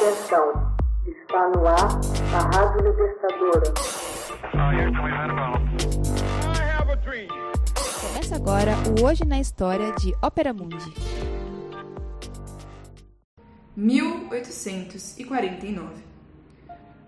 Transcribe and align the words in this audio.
Atenção, 0.00 0.76
está 1.08 1.48
no 1.48 1.66
ar 1.66 1.88
a 2.32 2.38
Rádio 2.56 2.88
Libertadora. 2.88 3.74
Começa 8.00 8.36
agora 8.36 8.76
o 8.96 9.04
Hoje 9.04 9.24
na 9.24 9.40
História 9.40 9.90
de 9.94 10.14
Ópera 10.22 10.54
Mundi. 10.54 10.94
1849. 13.76 15.88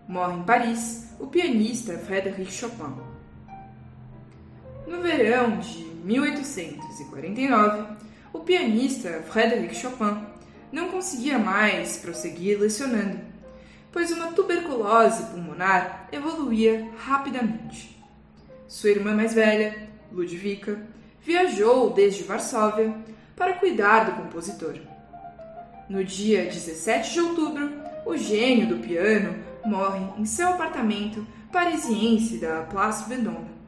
Morre 0.08 0.34
em 0.34 0.42
Paris 0.42 1.14
o 1.20 1.28
pianista 1.28 1.96
Frédéric 1.96 2.50
Chopin. 2.50 2.96
No 4.88 5.00
verão 5.00 5.58
de 5.58 5.84
1849, 6.02 7.86
o 8.32 8.40
pianista 8.40 9.22
Frédéric 9.28 9.76
Chopin 9.76 10.29
não 10.72 10.88
conseguia 10.88 11.38
mais 11.38 11.96
prosseguir 11.96 12.58
lecionando, 12.58 13.18
pois 13.92 14.10
uma 14.10 14.32
tuberculose 14.32 15.24
pulmonar 15.24 16.08
evoluía 16.12 16.88
rapidamente. 16.98 17.98
Sua 18.68 18.90
irmã 18.90 19.14
mais 19.14 19.34
velha, 19.34 19.88
Ludwika, 20.12 20.80
viajou 21.22 21.90
desde 21.90 22.22
Varsóvia 22.22 22.94
para 23.34 23.54
cuidar 23.54 24.04
do 24.04 24.22
compositor. 24.22 24.74
No 25.88 26.04
dia 26.04 26.44
17 26.44 27.12
de 27.12 27.20
outubro, 27.20 27.70
o 28.06 28.16
gênio 28.16 28.68
do 28.68 28.76
piano 28.76 29.34
morre 29.64 30.04
em 30.18 30.24
seu 30.24 30.50
apartamento 30.50 31.26
parisiense 31.52 32.38
da 32.38 32.62
Place 32.62 33.08
Vendôme. 33.08 33.59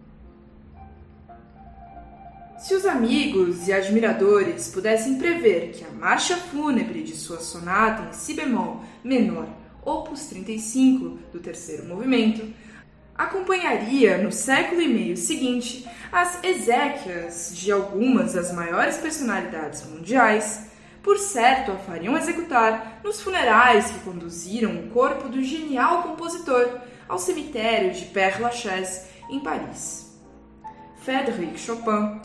Se 2.62 2.76
os 2.76 2.86
amigos 2.86 3.66
e 3.66 3.72
admiradores 3.72 4.68
pudessem 4.68 5.18
prever 5.18 5.72
que 5.72 5.84
a 5.84 5.90
marcha 5.90 6.36
fúnebre 6.36 7.02
de 7.02 7.16
sua 7.16 7.40
sonata 7.40 8.08
em 8.08 8.12
si 8.12 8.34
bemol 8.34 8.84
menor, 9.02 9.48
opus 9.84 10.26
35 10.26 11.18
do 11.32 11.40
terceiro 11.40 11.84
movimento, 11.86 12.54
acompanharia 13.16 14.16
no 14.18 14.30
século 14.30 14.80
e 14.80 14.86
meio 14.86 15.16
seguinte 15.16 15.84
as 16.12 16.38
exéquias 16.44 17.50
de 17.52 17.72
algumas 17.72 18.34
das 18.34 18.52
maiores 18.52 18.96
personalidades 18.98 19.84
mundiais, 19.84 20.70
por 21.02 21.18
certo 21.18 21.72
a 21.72 21.76
fariam 21.78 22.16
executar 22.16 23.00
nos 23.02 23.20
funerais 23.20 23.90
que 23.90 23.98
conduziram 24.04 24.76
o 24.76 24.90
corpo 24.90 25.28
do 25.28 25.42
genial 25.42 26.04
compositor 26.04 26.78
ao 27.08 27.18
cemitério 27.18 27.92
de 27.92 28.04
Père 28.04 28.40
Lachaise, 28.40 29.00
em 29.28 29.40
Paris. 29.40 30.12
Frédéric 31.02 31.58
Chopin 31.58 32.20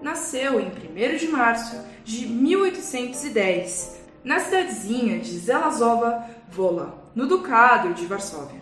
nasceu 0.00 0.60
em 0.60 0.66
1 0.68 1.16
de 1.16 1.28
março 1.28 1.80
de 2.04 2.26
1810, 2.26 4.00
na 4.22 4.40
cidadezinha 4.40 5.18
de 5.18 5.38
Zelazova 5.38 6.24
Vola, 6.48 7.10
no 7.14 7.26
Ducado 7.26 7.94
de 7.94 8.06
Varsóvia. 8.06 8.60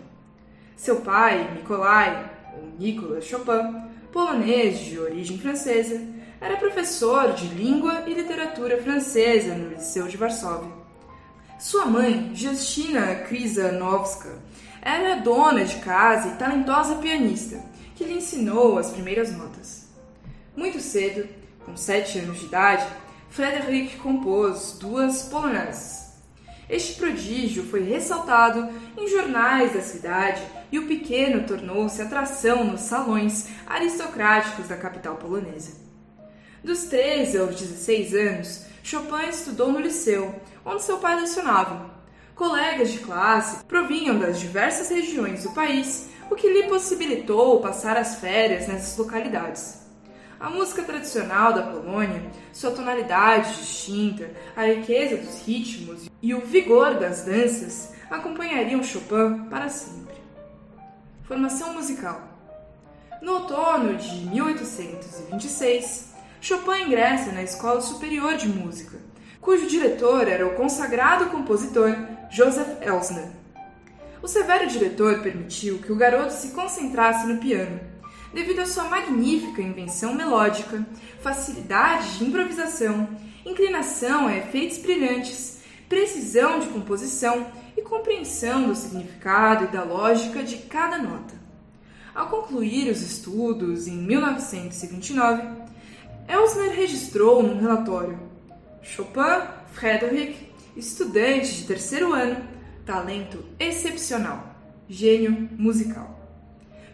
Seu 0.75 0.97
pai, 0.97 1.51
Nikolai, 1.53 2.31
ou 2.55 2.67
Nicolas 2.79 3.25
Chopin, 3.25 3.81
polonês 4.11 4.79
de 4.79 4.99
origem 4.99 5.37
francesa, 5.37 6.01
era 6.39 6.57
professor 6.57 7.33
de 7.33 7.47
língua 7.47 8.03
e 8.07 8.13
literatura 8.13 8.81
francesa 8.81 9.55
no 9.55 9.69
Liceu 9.69 10.07
de 10.07 10.17
Varsóvia. 10.17 10.71
Sua 11.57 11.85
mãe, 11.85 12.31
Justina 12.33 13.15
Krizanovska, 13.15 14.37
era 14.81 15.15
dona 15.15 15.63
de 15.63 15.77
casa 15.77 16.29
e 16.29 16.35
talentosa 16.35 16.95
pianista, 16.95 17.59
que 17.95 18.03
lhe 18.03 18.13
ensinou 18.13 18.77
as 18.77 18.91
primeiras 18.91 19.35
notas. 19.35 19.84
Muito 20.55 20.79
cedo, 20.79 21.27
com 21.65 21.75
sete 21.75 22.19
anos 22.19 22.39
de 22.39 22.45
idade, 22.45 22.85
Frederick 23.29 23.97
compôs 23.97 24.77
duas 24.79 25.23
polonesas. 25.23 26.13
Este 26.69 26.93
prodígio 26.93 27.65
foi 27.65 27.83
ressaltado 27.83 28.69
em 28.97 29.07
jornais 29.07 29.73
da 29.73 29.81
cidade 29.81 30.41
e 30.71 30.79
o 30.79 30.87
pequeno 30.87 31.45
tornou-se 31.45 32.01
atração 32.01 32.63
nos 32.63 32.81
salões 32.81 33.49
aristocráticos 33.67 34.69
da 34.69 34.77
capital 34.77 35.17
polonesa. 35.17 35.73
Dos 36.63 36.85
13 36.85 37.37
aos 37.37 37.55
16 37.59 38.13
anos, 38.13 38.65
Chopin 38.81 39.29
estudou 39.29 39.71
no 39.71 39.79
liceu, 39.79 40.33
onde 40.65 40.83
seu 40.83 40.97
pai 40.97 41.19
lecionava. 41.19 41.93
Colegas 42.33 42.91
de 42.91 42.99
classe 42.99 43.63
provinham 43.65 44.17
das 44.17 44.39
diversas 44.39 44.89
regiões 44.89 45.43
do 45.43 45.51
país, 45.51 46.09
o 46.31 46.35
que 46.35 46.49
lhe 46.49 46.63
possibilitou 46.63 47.59
passar 47.59 47.97
as 47.97 48.15
férias 48.15 48.67
nessas 48.67 48.97
localidades. 48.97 49.84
A 50.37 50.49
música 50.49 50.83
tradicional 50.83 51.53
da 51.53 51.63
Polônia, 51.63 52.29
sua 52.51 52.71
tonalidade 52.71 53.55
distinta, 53.55 54.29
a 54.53 54.65
riqueza 54.65 55.15
dos 55.15 55.41
ritmos 55.45 56.09
e 56.21 56.33
o 56.33 56.41
vigor 56.41 56.95
das 56.95 57.23
danças 57.23 57.93
acompanhariam 58.09 58.83
Chopin 58.83 59.45
para 59.49 59.69
sempre. 59.69 60.15
Formação 61.23 61.73
musical. 61.73 62.21
No 63.21 63.33
outono 63.33 63.95
de 63.95 64.27
1826, 64.27 66.13
Chopin 66.41 66.87
ingressa 66.87 67.31
na 67.31 67.41
Escola 67.41 67.79
Superior 67.79 68.35
de 68.35 68.49
Música, 68.49 68.97
cujo 69.39 69.67
diretor 69.67 70.27
era 70.27 70.45
o 70.45 70.55
consagrado 70.55 71.27
compositor 71.27 71.95
Joseph 72.29 72.81
Elsner. 72.81 73.29
O 74.21 74.27
severo 74.27 74.67
diretor 74.67 75.21
permitiu 75.21 75.79
que 75.79 75.93
o 75.93 75.95
garoto 75.95 76.33
se 76.33 76.49
concentrasse 76.49 77.25
no 77.25 77.37
piano 77.39 77.94
devido 78.35 78.59
à 78.59 78.65
sua 78.65 78.83
magnífica 78.83 79.61
invenção 79.61 80.13
melódica, 80.13 80.85
facilidade 81.21 82.17
de 82.17 82.25
improvisação, 82.25 83.07
inclinação 83.45 84.27
a 84.27 84.35
efeitos 84.35 84.77
brilhantes, 84.77 85.61
precisão 85.87 86.59
de 86.59 86.67
composição 86.67 87.47
e 87.77 87.81
compreensão 87.81 88.67
do 88.67 88.75
significado 88.75 89.63
e 89.63 89.67
da 89.67 89.85
lógica 89.85 90.43
de 90.43 90.57
cada 90.57 90.97
nota. 90.97 91.33
Ao 92.13 92.27
concluir 92.27 92.91
os 92.91 93.01
estudos 93.01 93.87
em 93.87 93.95
1929, 93.95 95.41
Elsner 96.27 96.75
registrou 96.75 97.41
num 97.41 97.57
relatório 97.57 98.19
Chopin 98.81 99.47
Frédéric, 99.71 100.49
estudante 100.75 101.55
de 101.55 101.67
terceiro 101.67 102.11
ano, 102.11 102.45
talento 102.85 103.45
excepcional, 103.57 104.53
gênio 104.89 105.49
musical. 105.57 106.14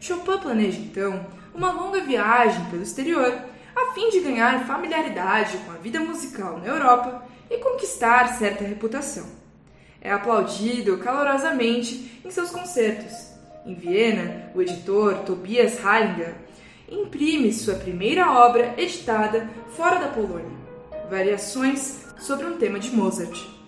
Chopin 0.02 0.40
planeja 0.40 0.80
então 0.80 1.28
uma 1.54 1.72
longa 1.72 2.02
viagem 2.02 2.66
pelo 2.66 2.82
exterior 2.82 3.40
a 3.76 3.94
fim 3.94 4.10
de 4.10 4.20
ganhar 4.20 4.66
familiaridade 4.66 5.58
com 5.60 5.72
a 5.72 5.76
vida 5.76 6.00
musical 6.00 6.58
na 6.58 6.66
Europa 6.66 7.24
e 7.50 7.58
conquistar 7.60 8.28
certa 8.34 8.64
reputação. 8.64 9.26
É 10.02 10.12
aplaudido 10.12 10.98
calorosamente 10.98 12.20
em 12.26 12.32
seus 12.32 12.50
concertos. 12.50 13.32
Em 13.64 13.76
Viena, 13.76 14.52
o 14.56 14.62
editor 14.62 15.20
Tobias 15.20 15.78
Heilinger 15.78 16.34
imprime 16.90 17.54
sua 17.54 17.76
primeira 17.76 18.32
obra 18.32 18.74
editada 18.78 19.48
fora 19.70 20.00
da 20.00 20.08
Polônia, 20.08 20.60
Variações 21.10 22.06
sobre 22.18 22.48
um 22.48 22.58
tema 22.58 22.80
de 22.80 22.90
Mozart. 22.90 23.61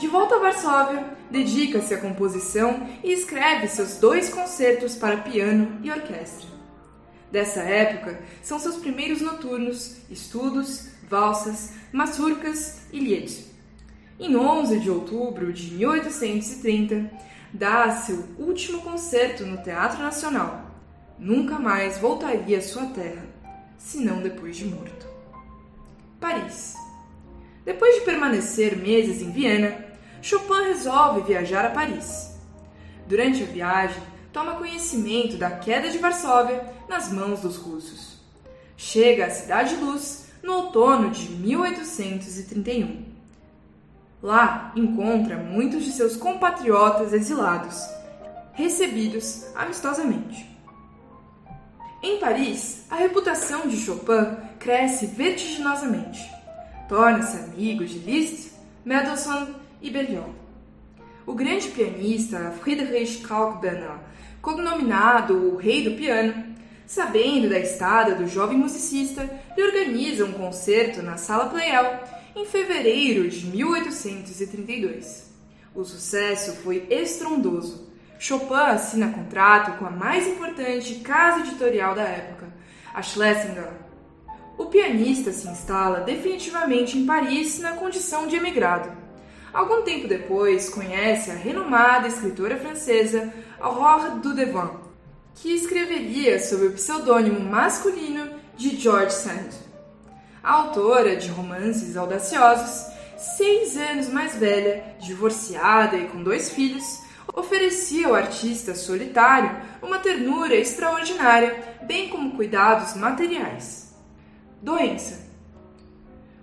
De 0.00 0.08
volta 0.08 0.36
a 0.36 0.38
Varsóvia, 0.38 1.04
dedica-se 1.30 1.92
à 1.92 1.98
composição 1.98 2.88
e 3.04 3.12
escreve 3.12 3.68
seus 3.68 3.98
dois 3.98 4.30
concertos 4.30 4.96
para 4.96 5.18
piano 5.18 5.78
e 5.82 5.90
orquestra. 5.90 6.48
Dessa 7.30 7.60
época 7.60 8.18
são 8.42 8.58
seus 8.58 8.76
primeiros 8.76 9.20
noturnos, 9.20 9.98
estudos, 10.08 10.88
valsas, 11.06 11.74
mazurcas 11.92 12.86
e 12.90 12.98
lied. 12.98 13.44
Em 14.18 14.34
11 14.34 14.80
de 14.80 14.90
outubro 14.90 15.52
de 15.52 15.74
1830, 15.74 17.10
dá 17.52 17.90
seu 17.90 18.24
último 18.38 18.80
concerto 18.80 19.44
no 19.44 19.62
Teatro 19.62 20.02
Nacional. 20.02 20.64
Nunca 21.18 21.58
mais 21.58 21.98
voltaria 21.98 22.56
à 22.56 22.62
sua 22.62 22.86
terra, 22.86 23.26
senão 23.76 24.22
depois 24.22 24.56
de 24.56 24.64
morto. 24.64 25.06
Paris. 26.18 26.74
Depois 27.66 27.96
de 27.96 28.00
permanecer 28.00 28.78
meses 28.78 29.20
em 29.20 29.30
Viena, 29.30 29.89
Chopin 30.22 30.64
resolve 30.64 31.22
viajar 31.22 31.64
a 31.64 31.70
Paris. 31.70 32.38
Durante 33.06 33.42
a 33.42 33.46
viagem, 33.46 34.02
toma 34.32 34.56
conhecimento 34.56 35.36
da 35.36 35.50
queda 35.50 35.88
de 35.88 35.98
Varsóvia 35.98 36.64
nas 36.88 37.10
mãos 37.12 37.40
dos 37.40 37.56
russos. 37.56 38.18
Chega 38.76 39.26
à 39.26 39.30
Cidade 39.30 39.76
Luz 39.76 40.26
no 40.42 40.52
outono 40.54 41.10
de 41.10 41.28
1831. 41.30 43.04
Lá 44.22 44.72
encontra 44.76 45.36
muitos 45.36 45.84
de 45.84 45.92
seus 45.92 46.16
compatriotas 46.16 47.12
exilados, 47.12 47.82
recebidos 48.52 49.46
amistosamente. 49.54 50.48
Em 52.02 52.18
Paris, 52.18 52.84
a 52.90 52.96
reputação 52.96 53.66
de 53.66 53.76
Chopin 53.76 54.36
cresce 54.58 55.06
vertiginosamente. 55.06 56.20
Torna-se 56.88 57.36
amigo 57.38 57.84
de 57.84 57.98
Liszt, 57.98 58.52
Mendelssohn 58.84 59.59
e 59.80 59.90
Berlioz. 59.90 60.40
O 61.26 61.34
grande 61.34 61.68
pianista 61.68 62.52
Friedrich 62.60 63.18
Kalkbrenner, 63.18 63.98
cognominado 64.42 65.34
o 65.34 65.56
Rei 65.56 65.84
do 65.84 65.96
Piano, 65.96 66.50
sabendo 66.86 67.48
da 67.48 67.58
estada 67.58 68.14
do 68.14 68.26
jovem 68.26 68.58
musicista, 68.58 69.22
lhe 69.56 69.62
organiza 69.62 70.24
um 70.24 70.32
concerto 70.32 71.02
na 71.02 71.16
Sala 71.16 71.46
Pleyel 71.46 72.00
em 72.34 72.46
fevereiro 72.46 73.28
de 73.28 73.46
1832. 73.46 75.30
O 75.74 75.84
sucesso 75.84 76.56
foi 76.56 76.86
estrondoso. 76.90 77.88
Chopin 78.18 78.54
assina 78.54 79.12
contrato 79.12 79.78
com 79.78 79.86
a 79.86 79.90
mais 79.90 80.26
importante 80.26 80.96
casa 80.96 81.40
editorial 81.40 81.94
da 81.94 82.02
época, 82.02 82.52
a 82.92 83.02
Schlesinger. 83.02 83.70
O 84.58 84.66
pianista 84.66 85.32
se 85.32 85.48
instala 85.48 86.00
definitivamente 86.00 86.98
em 86.98 87.06
Paris 87.06 87.60
na 87.60 87.72
condição 87.72 88.26
de 88.26 88.36
emigrado. 88.36 88.90
Algum 89.52 89.82
tempo 89.82 90.06
depois, 90.06 90.68
conhece 90.68 91.30
a 91.30 91.34
renomada 91.34 92.06
escritora 92.06 92.56
francesa 92.56 93.32
Aurore 93.58 94.20
Dudevant, 94.20 94.76
que 95.34 95.52
escreveria 95.52 96.38
sob 96.38 96.66
o 96.66 96.72
pseudônimo 96.72 97.40
masculino 97.40 98.30
de 98.56 98.76
George 98.76 99.12
Sand. 99.12 99.50
A 100.42 100.52
autora 100.52 101.16
de 101.16 101.28
romances 101.28 101.96
audaciosos, 101.96 102.86
seis 103.16 103.76
anos 103.76 104.08
mais 104.08 104.36
velha, 104.36 104.96
divorciada 105.00 105.96
e 105.96 106.08
com 106.08 106.22
dois 106.22 106.50
filhos, 106.50 107.00
oferecia 107.34 108.06
ao 108.06 108.14
artista 108.14 108.74
solitário 108.74 109.56
uma 109.82 109.98
ternura 109.98 110.54
extraordinária, 110.54 111.76
bem 111.82 112.08
como 112.08 112.36
cuidados 112.36 112.94
materiais. 112.94 113.94
Doença. 114.62 115.29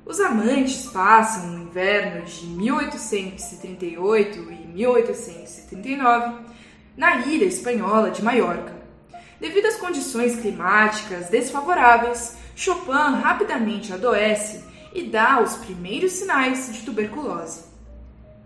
Os 0.07 0.21
amantes 0.21 0.85
passam 0.85 1.49
o 1.49 1.63
inverno 1.63 2.25
de 2.25 2.45
1838 2.45 4.51
e 4.53 4.67
1839 4.67 6.45
na 6.95 7.17
ilha 7.17 7.43
espanhola 7.43 8.09
de 8.09 8.23
Maiorca. 8.23 8.71
Devido 9.37 9.65
às 9.65 9.75
condições 9.75 10.39
climáticas 10.39 11.29
desfavoráveis, 11.29 12.37
Chopin 12.55 13.19
rapidamente 13.21 13.91
adoece 13.91 14.63
e 14.93 15.03
dá 15.03 15.41
os 15.41 15.57
primeiros 15.57 16.13
sinais 16.13 16.71
de 16.71 16.83
tuberculose. 16.83 17.65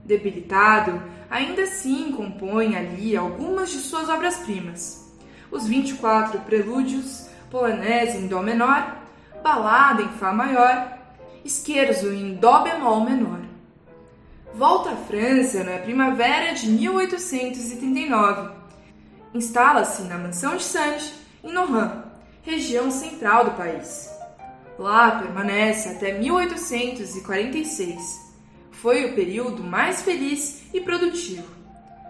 Debilitado, 0.03 0.99
ainda 1.29 1.61
assim 1.61 2.11
compõe 2.11 2.75
ali 2.75 3.15
algumas 3.15 3.69
de 3.69 3.77
suas 3.77 4.09
obras-primas: 4.09 5.13
os 5.51 5.67
24 5.67 6.39
Prelúdios, 6.39 7.29
Polonese 7.51 8.17
em 8.17 8.25
Dó 8.25 8.41
menor, 8.41 8.97
Balada 9.43 10.01
em 10.01 10.09
Fá 10.09 10.33
maior, 10.33 11.00
Scherzo 11.49 12.13
em 12.13 12.35
Dó 12.35 12.63
bemol 12.63 13.01
menor. 13.01 13.41
Volta 14.53 14.91
à 14.91 14.95
França 14.95 15.63
na 15.63 15.79
primavera 15.79 16.53
de 16.53 16.69
1839. 16.69 18.51
Instala-se 19.33 20.03
na 20.03 20.17
mansão 20.17 20.57
de 20.57 20.63
Sanches, 20.63 21.13
em 21.43 21.51
Nohant, 21.51 22.03
região 22.43 22.91
central 22.91 23.45
do 23.45 23.51
país. 23.51 24.09
Lá 24.77 25.19
permanece 25.19 25.89
até 25.89 26.19
1846. 26.19 28.31
Foi 28.71 29.05
o 29.05 29.15
período 29.15 29.63
mais 29.63 30.01
feliz 30.01 30.63
e 30.73 30.81
produtivo. 30.81 31.47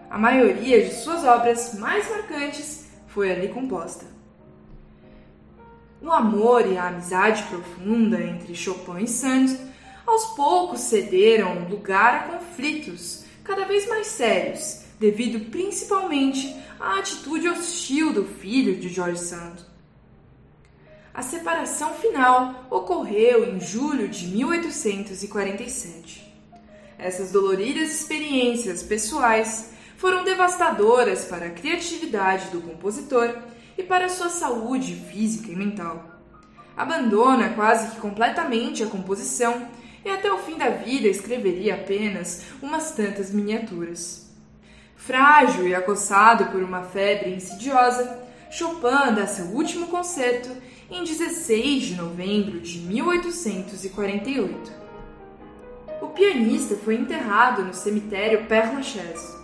A 0.09 0.17
maioria 0.17 0.83
de 0.83 0.93
suas 0.93 1.23
obras 1.23 1.77
mais 1.79 2.09
marcantes 2.09 2.87
foi 3.07 3.31
ali 3.31 3.49
composta. 3.49 4.05
O 6.01 6.11
amor 6.11 6.65
e 6.65 6.77
a 6.77 6.87
amizade 6.87 7.43
profunda 7.43 8.19
entre 8.19 8.55
Chopin 8.55 9.03
e 9.03 9.07
Sand 9.07 9.55
aos 10.05 10.25
poucos 10.35 10.81
cederam 10.81 11.69
lugar 11.69 12.15
a 12.15 12.23
conflitos 12.23 13.23
cada 13.43 13.65
vez 13.65 13.87
mais 13.87 14.07
sérios, 14.07 14.81
devido 14.99 15.51
principalmente 15.51 16.59
à 16.79 16.97
atitude 16.97 17.47
hostil 17.47 18.11
do 18.11 18.25
filho 18.25 18.77
de 18.77 18.89
George 18.89 19.19
Sand. 19.19 19.57
A 21.13 21.21
separação 21.21 21.93
final 21.93 22.65
ocorreu 22.71 23.47
em 23.47 23.59
julho 23.59 24.07
de 24.07 24.25
1847. 24.25 26.33
Essas 26.97 27.31
doloridas 27.31 27.91
experiências 27.91 28.81
pessoais 28.81 29.73
foram 29.97 30.23
devastadoras 30.23 31.25
para 31.25 31.45
a 31.47 31.51
criatividade 31.51 32.49
do 32.49 32.59
compositor 32.59 33.37
e 33.81 33.83
para 33.83 34.09
sua 34.09 34.29
saúde 34.29 34.93
física 34.95 35.51
e 35.51 35.55
mental. 35.55 36.05
Abandona 36.77 37.49
quase 37.49 37.91
que 37.91 37.99
completamente 37.99 38.83
a 38.83 38.87
composição 38.87 39.67
e 40.05 40.09
até 40.09 40.31
o 40.31 40.37
fim 40.37 40.55
da 40.55 40.69
vida 40.69 41.07
escreveria 41.07 41.73
apenas 41.75 42.43
umas 42.61 42.91
tantas 42.91 43.31
miniaturas. 43.31 44.29
Frágil 44.95 45.67
e 45.67 45.73
acossado 45.73 46.45
por 46.51 46.61
uma 46.61 46.83
febre 46.83 47.33
insidiosa, 47.33 48.19
Chopin 48.51 49.15
dá 49.15 49.25
seu 49.25 49.45
último 49.47 49.87
concerto 49.87 50.49
em 50.89 51.03
16 51.03 51.83
de 51.83 51.95
novembro 51.95 52.59
de 52.59 52.79
1848. 52.81 54.71
O 56.01 56.07
pianista 56.07 56.75
foi 56.75 56.95
enterrado 56.95 57.63
no 57.63 57.73
cemitério 57.73 58.45
Père 58.45 58.75
Lachaise. 58.75 59.40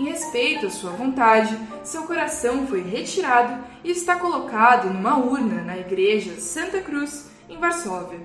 Em 0.00 0.04
respeito 0.04 0.66
à 0.66 0.70
sua 0.70 0.92
vontade, 0.92 1.54
seu 1.84 2.04
coração 2.04 2.66
foi 2.66 2.80
retirado 2.80 3.62
e 3.84 3.90
está 3.90 4.18
colocado 4.18 4.88
numa 4.88 5.18
urna 5.18 5.62
na 5.62 5.76
igreja 5.76 6.40
Santa 6.40 6.80
Cruz, 6.80 7.28
em 7.50 7.58
Varsóvia. 7.58 8.18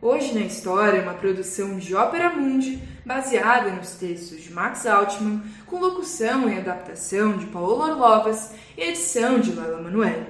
Hoje 0.00 0.32
na 0.32 0.42
História 0.42 0.98
é 0.98 1.02
uma 1.02 1.14
produção 1.14 1.76
de 1.76 1.92
Ópera 1.92 2.30
Mundi 2.30 2.80
baseada 3.04 3.70
nos 3.70 3.94
textos 3.96 4.44
de 4.44 4.52
Max 4.52 4.86
Altman, 4.86 5.42
com 5.66 5.80
locução 5.80 6.48
e 6.48 6.56
adaptação 6.56 7.36
de 7.36 7.46
Paulo 7.46 7.82
Orlovas 7.82 8.54
e 8.78 8.80
edição 8.80 9.40
de 9.40 9.52
Lala 9.54 9.82
Manoel. 9.82 10.24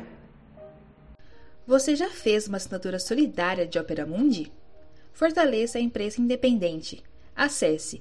Você 1.66 1.94
já 1.94 2.08
fez 2.08 2.48
uma 2.48 2.56
assinatura 2.56 2.98
solidária 2.98 3.66
de 3.66 3.78
Opera 3.78 4.06
Mundi? 4.06 4.50
Fortaleça 5.12 5.76
a 5.76 5.82
imprensa 5.82 6.22
independente. 6.22 7.04
Acesse 7.36 8.00